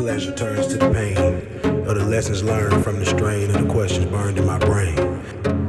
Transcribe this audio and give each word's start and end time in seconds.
pleasure 0.00 0.32
turns 0.32 0.66
to 0.66 0.78
the 0.78 0.90
pain 0.94 1.14
of 1.86 1.94
the 1.94 2.06
lessons 2.06 2.42
learned 2.42 2.82
from 2.82 2.98
the 2.98 3.04
strain 3.04 3.50
of 3.50 3.62
the 3.62 3.70
questions 3.70 4.06
burned 4.06 4.38
in 4.38 4.46
my 4.46 4.56
brain. 4.56 5.59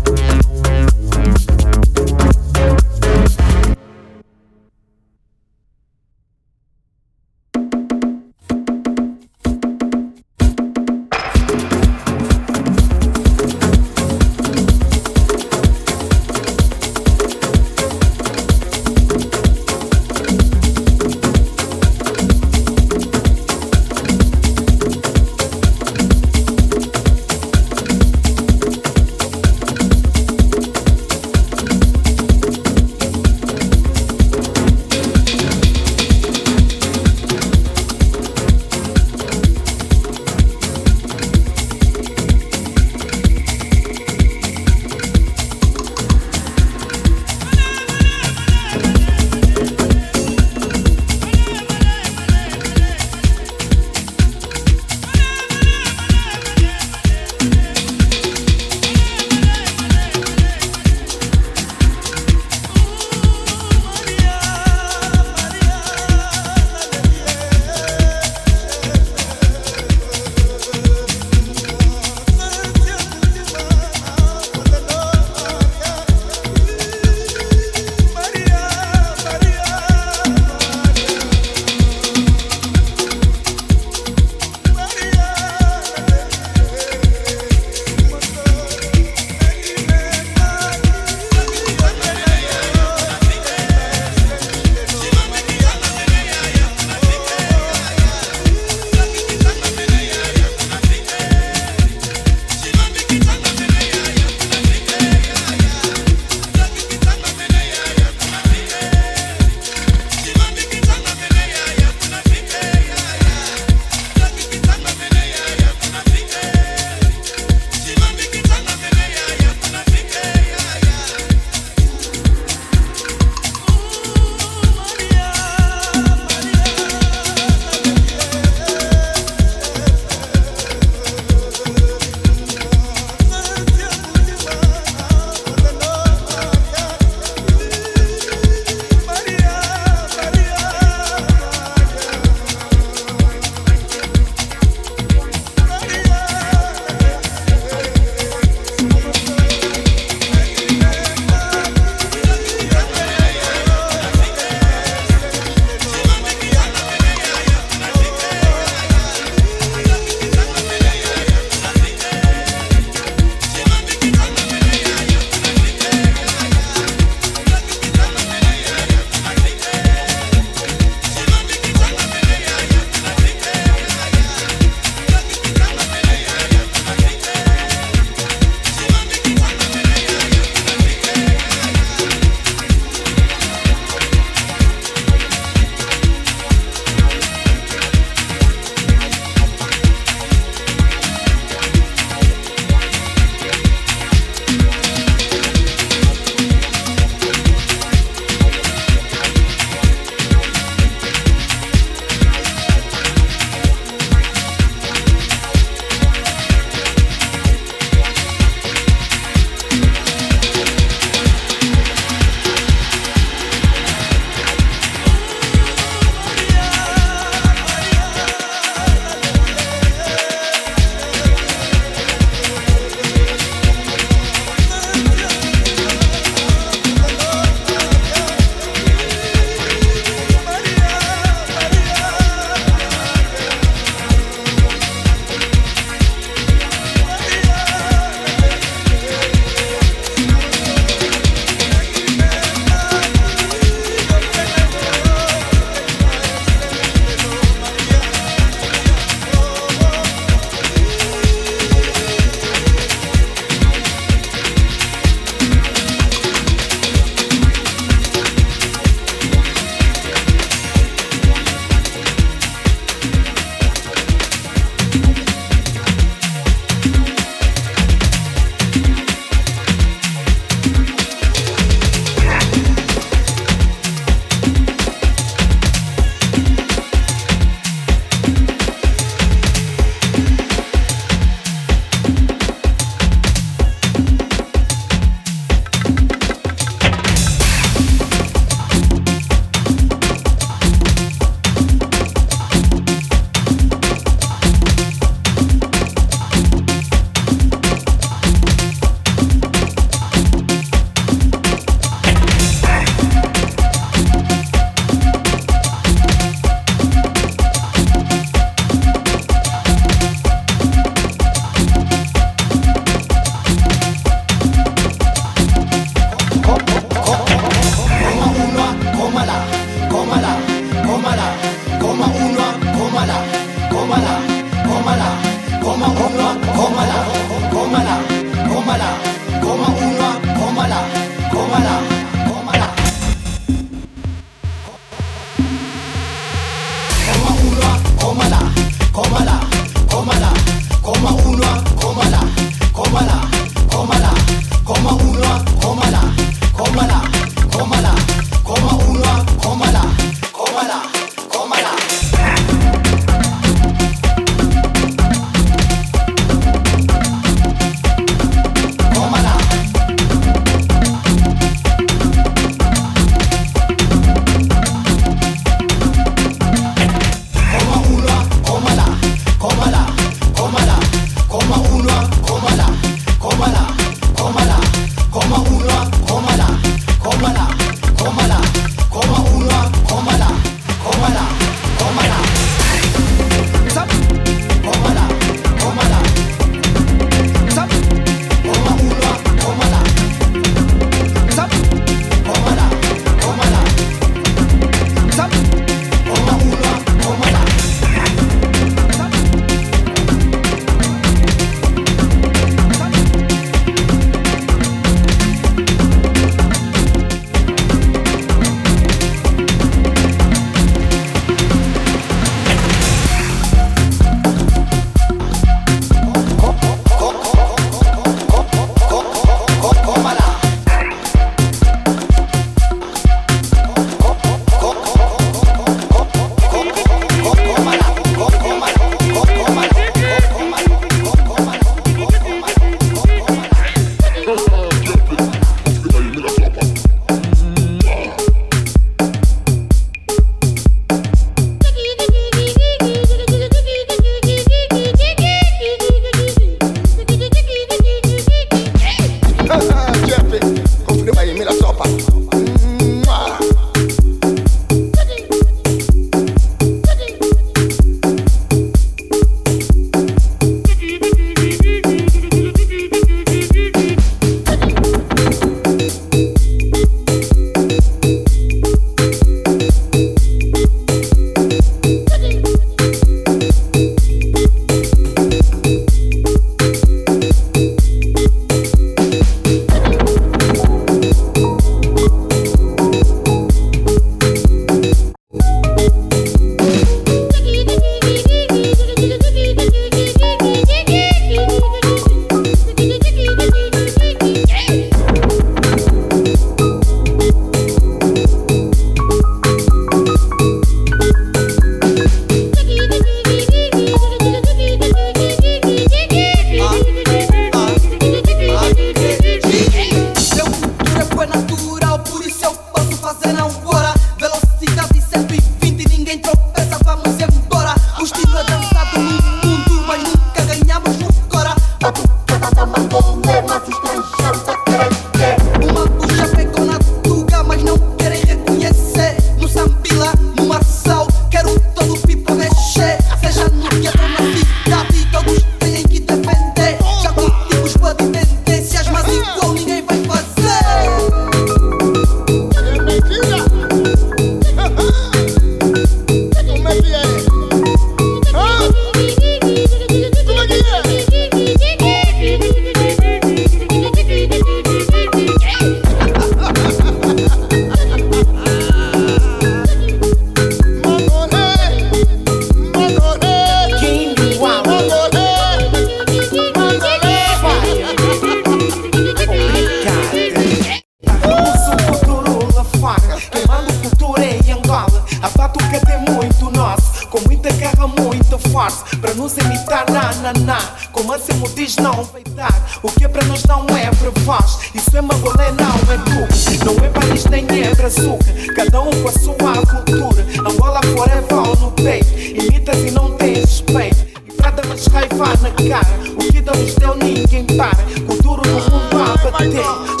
Cada 588.81 588.89
um 588.89 589.01
com 589.03 589.09
a 589.09 589.11
sua 589.11 589.35
cultura. 589.35 590.25
Angola 590.39 590.81
forever 590.95 591.59
no 591.59 591.71
peito 591.71 592.07
Imitas 592.17 592.77
e 592.77 592.91
não 592.91 593.11
tens 593.11 593.39
respeito. 593.39 594.07
E 594.27 594.31
pra 594.33 594.49
dar 594.49 594.65
mais 594.65 594.87
raiva 594.87 595.27
na 595.41 595.51
cara 595.69 595.87
O 596.15 596.33
que 596.33 596.41
Deus 596.41 596.73
deu 596.75 596.95
ninguém 596.95 597.45
para. 597.45 597.77
Cultura 598.07 598.41
no 598.49 598.59
mundo 598.59 598.97
a 598.97 599.31
bater 599.31 600.00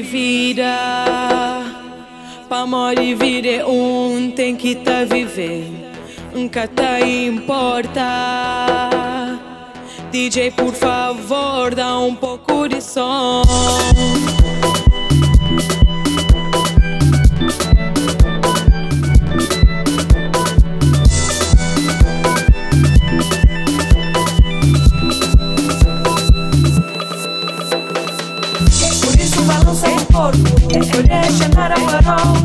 vida 0.00 0.76
Pa 2.48 2.64
mori 2.66 3.14
vire 3.14 3.64
um 3.64 4.30
tem 4.30 4.54
que 4.54 4.76
tá 4.76 5.04
viver 5.04 5.64
Nunca 6.32 6.68
tá 6.68 7.00
importa 7.00 8.00
DJ, 10.10 10.50
por 10.50 10.74
favor, 10.74 11.72
dá 11.72 11.96
um 12.00 12.16
pouco 12.16 12.66
de 12.68 12.82
som. 12.82 13.42
igreja 31.10 31.48
para 31.50 31.76
farol. 31.76 32.36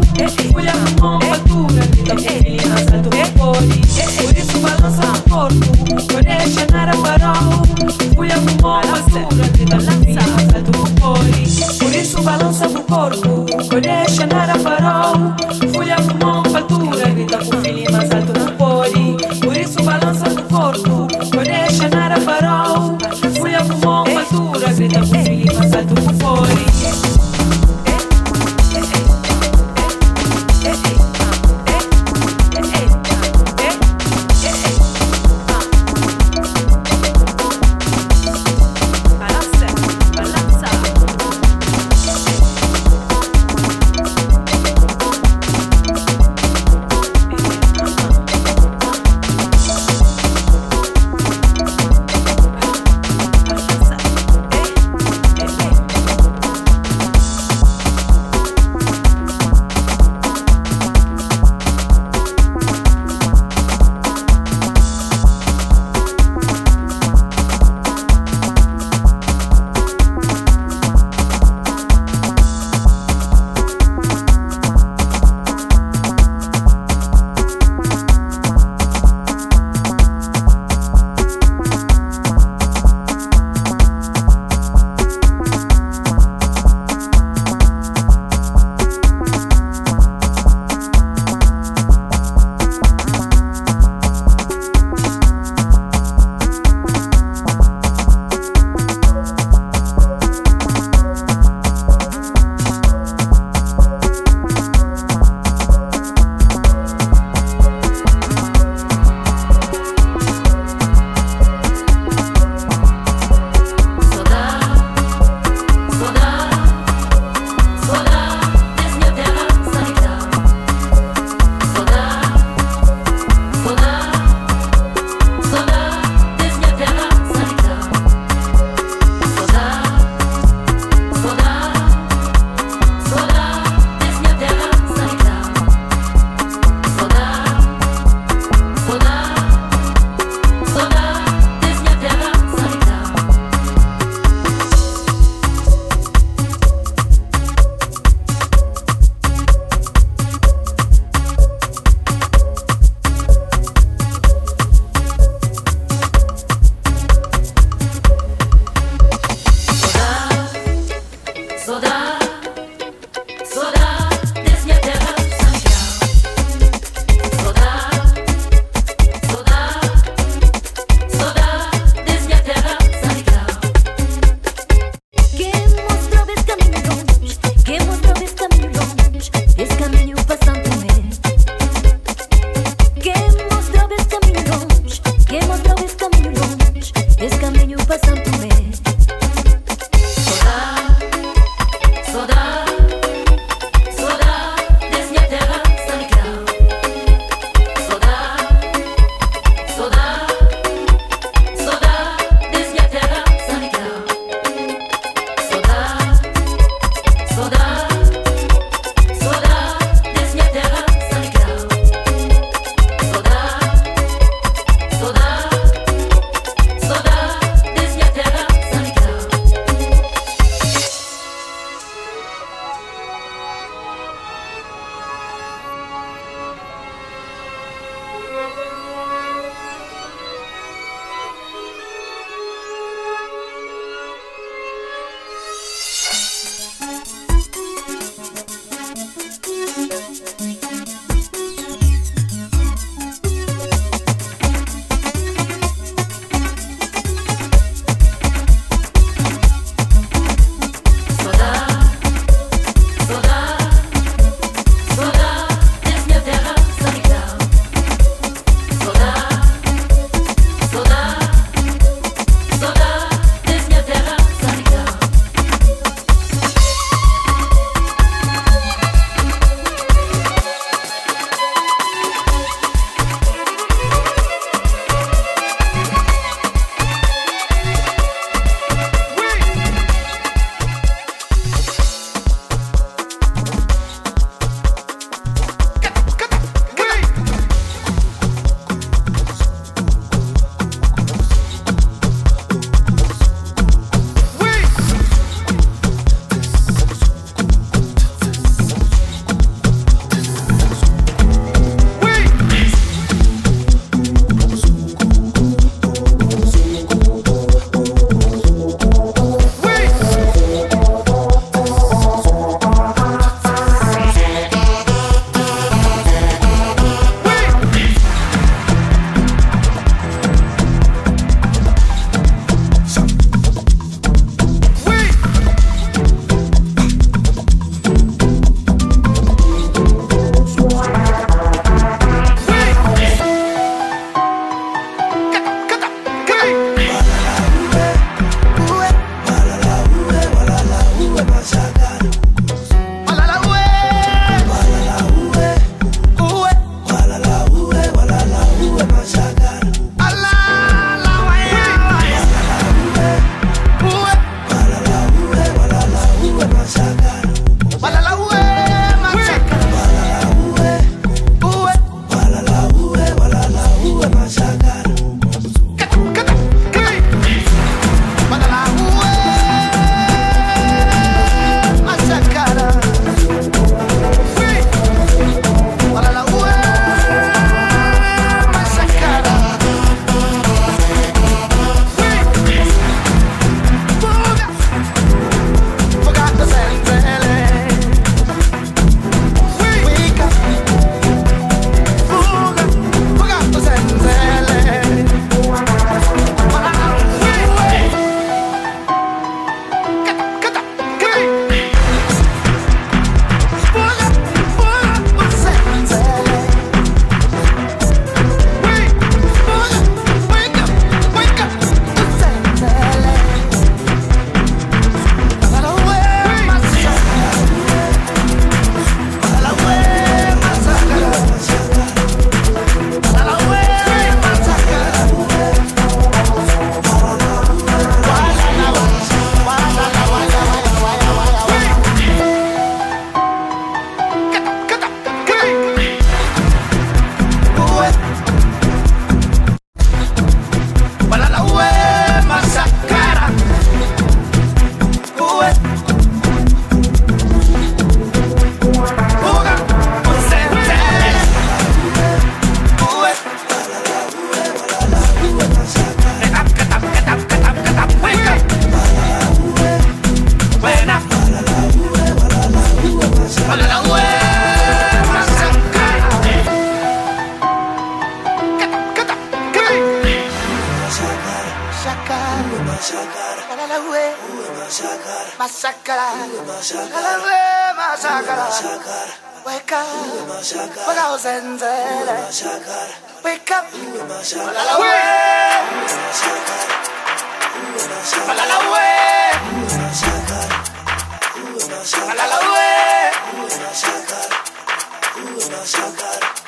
Olha 0.55 0.73
no 0.73 1.01
mão 1.01 1.19
fatura 1.21 1.85
Da 2.03 2.15
família 2.17 2.67
na 2.67 2.99
tua 3.03 3.27
cores 3.37 4.15
Por 4.17 4.37
isso 4.37 4.59
balança 4.59 5.03
o 5.03 5.29
corpo 5.29 6.17
Igreja 6.17 6.65
a 6.71 6.93
farol. 6.93 7.61
Olha 8.17 8.35
a 8.35 8.61
mão 8.61 8.81
fatura 8.81 9.45
Da 9.69 9.79
família 9.79 10.21
na 10.51 10.71
tua 10.71 10.89
cores 10.99 11.77
Por 11.77 11.95
isso 11.95 12.21
balança 12.21 12.67
o 12.67 12.83
corpo 12.83 13.45
Igreja 13.77 14.27
a 14.31 14.59
farol. 14.59 15.35
Olha 15.77 15.95
no 15.95 16.25
mão 16.25 16.43
fatura 16.45 17.07
Da 17.29 17.41
família 17.41 17.64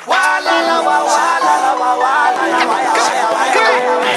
Wala 0.06 0.60
la 0.66 0.80
wa, 0.82 0.96
wala 1.04 1.54
la 1.62 1.72
wa, 1.74 1.90
wala 2.02 2.44
la 2.48 2.58
wa, 2.70 2.78
ya 2.82 2.94
wa, 2.94 3.12
ya 3.12 3.26
wa, 3.30 3.46
ya 3.52 3.62
wa, 3.62 3.78
ya 3.78 3.96
wa. 3.98 4.07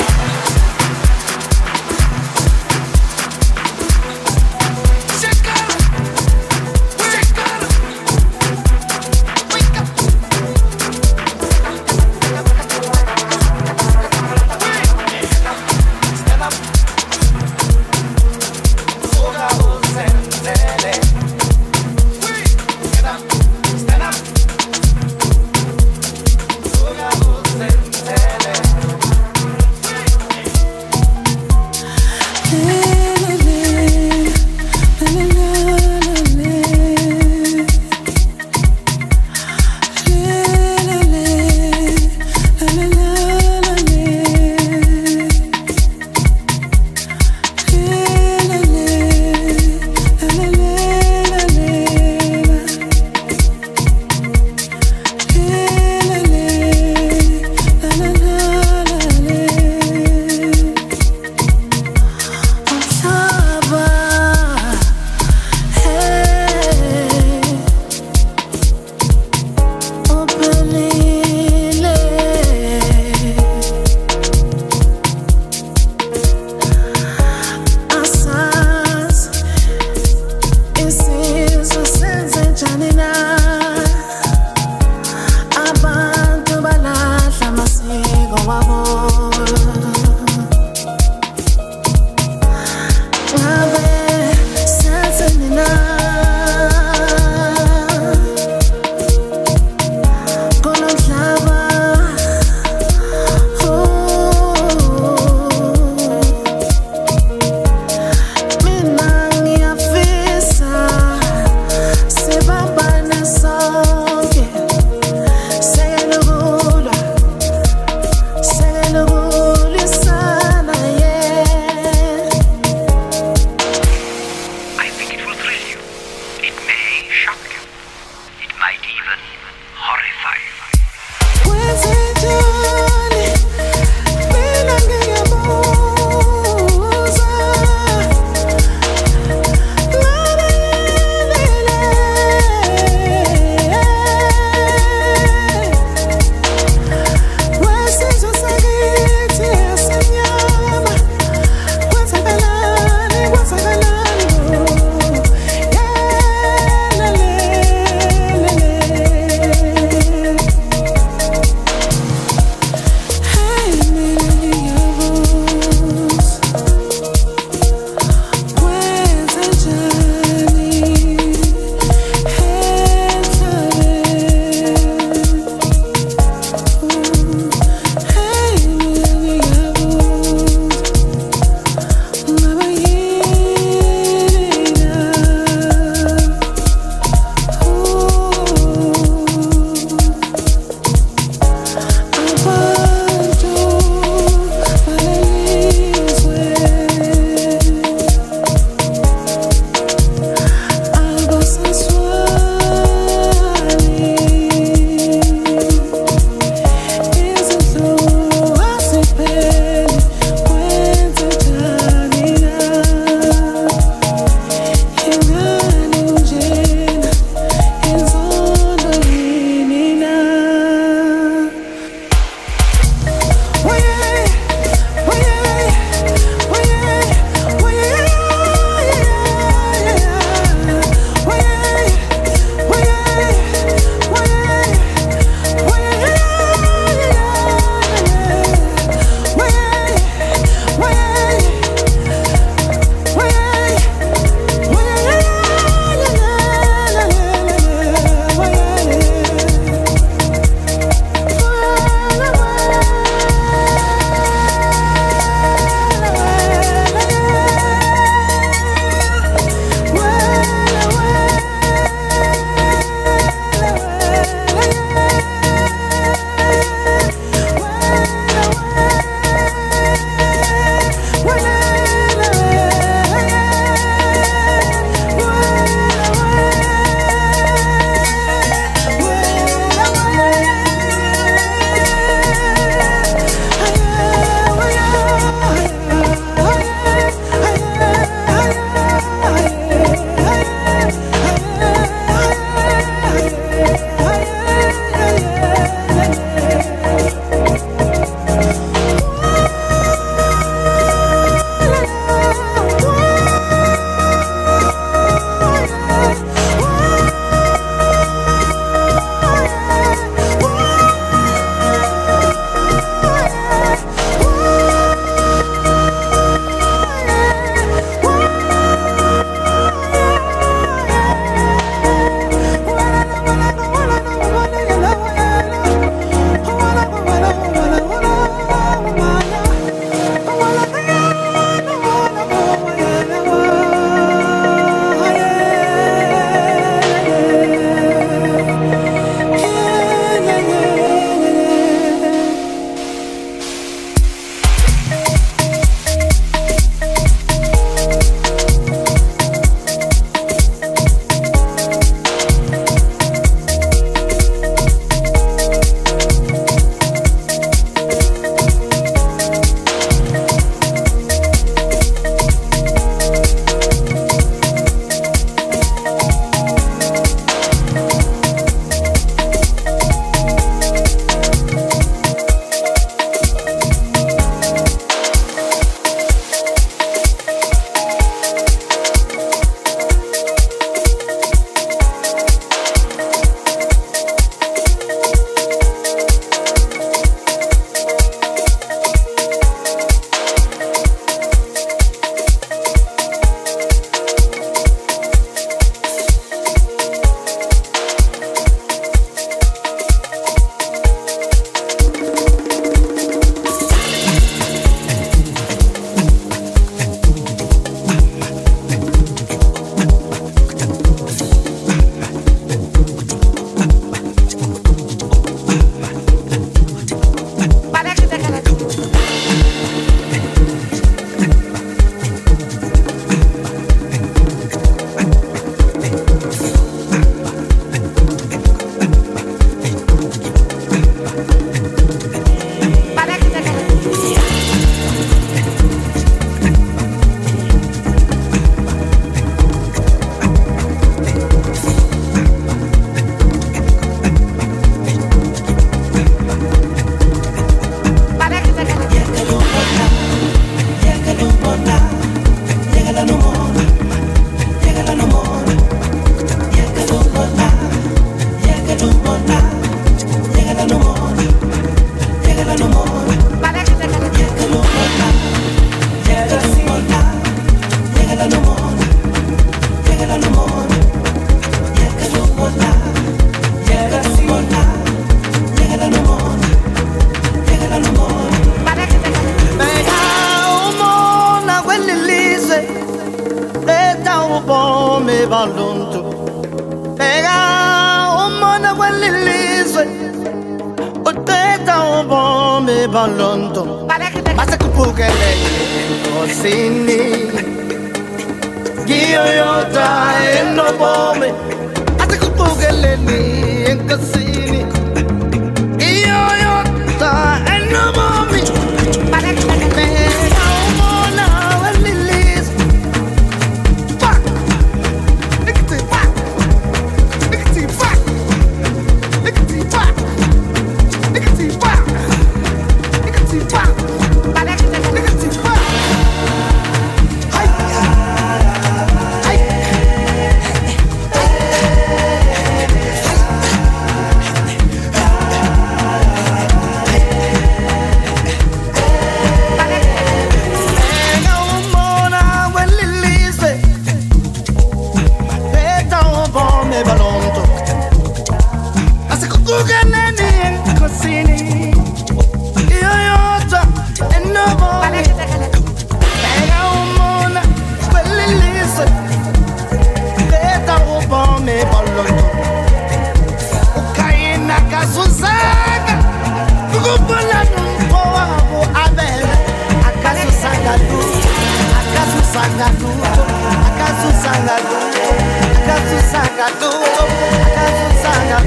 akazuzanga 576.51 578.37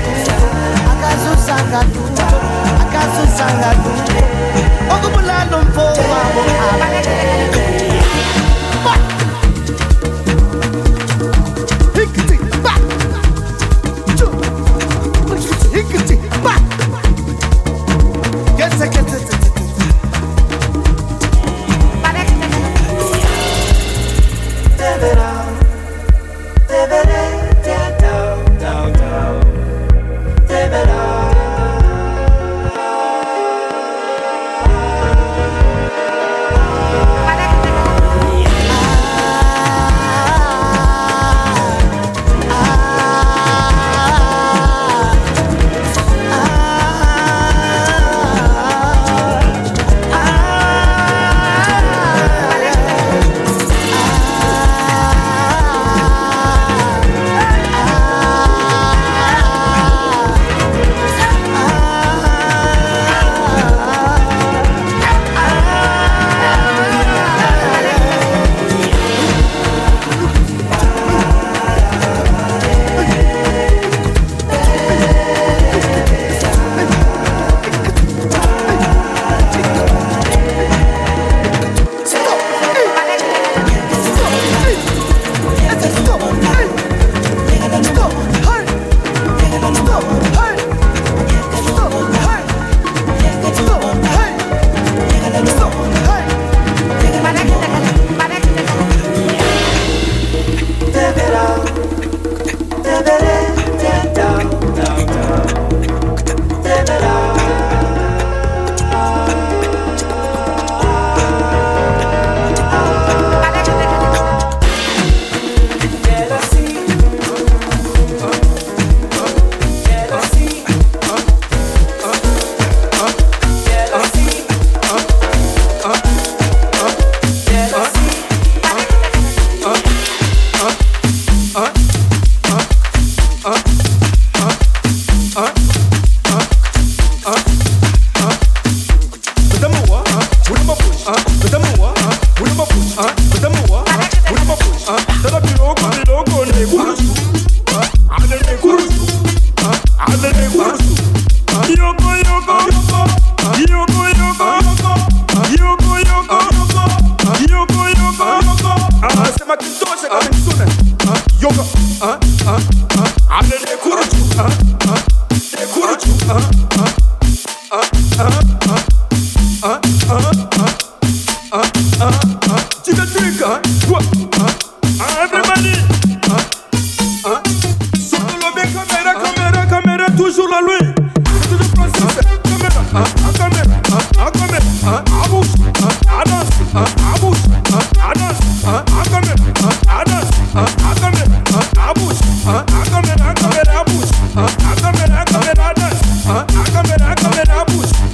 akazuzanga 0.92 1.80
akazuzanga 1.80 1.80
akazuzanga 2.82 3.68
okubulala 4.94 5.54
umfo 5.60 5.84
wabo 6.10 6.40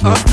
huh? 0.03 0.30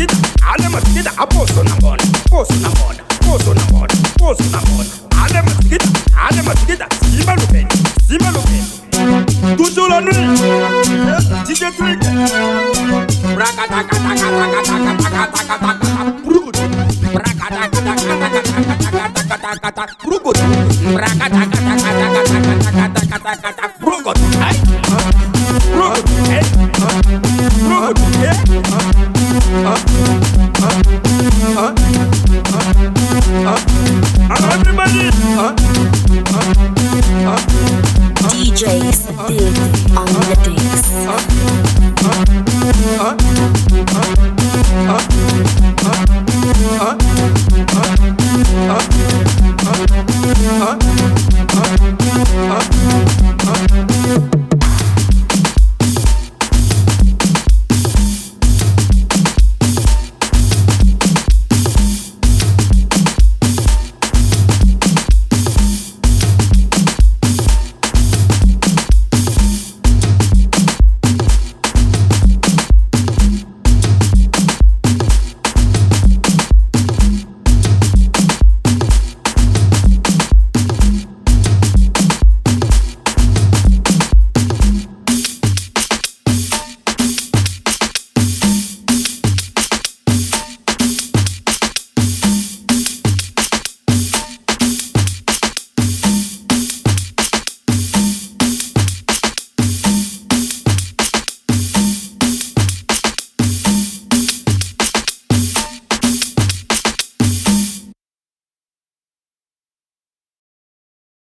it. 0.00 0.12
All 0.44 0.56
them 0.58 0.74
a 0.74 0.80
stick 0.80 1.04
it. 1.04 1.18
I 1.18 1.24
post 1.26 1.58
on 1.58 1.66
a 1.66 1.76
bun, 1.80 1.98
post 2.28 2.52
on 2.52 2.64
a 2.64 2.70
bun, 2.80 2.96
post 3.22 3.48
on 3.48 3.58
a 3.58 3.64
bun, 3.72 3.88
post 4.18 4.40
on 4.40 4.54
a 4.54 4.60
bun. 4.64 4.86
All 5.16 5.28
them 5.28 5.46
a 5.46 5.52
stick 5.60 5.80
it. 5.80 5.84
All 6.16 6.30
them 6.30 6.48
a 6.48 6.56
stick 6.56 6.80
it. 6.80 7.00